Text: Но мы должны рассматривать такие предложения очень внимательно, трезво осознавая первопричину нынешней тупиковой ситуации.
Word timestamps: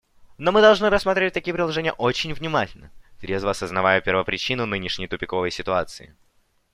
Но 0.39 0.51
мы 0.51 0.61
должны 0.63 0.89
рассматривать 0.89 1.35
такие 1.35 1.53
предложения 1.53 1.91
очень 1.91 2.33
внимательно, 2.33 2.89
трезво 3.19 3.51
осознавая 3.51 4.01
первопричину 4.01 4.65
нынешней 4.65 5.07
тупиковой 5.07 5.51
ситуации. 5.51 6.15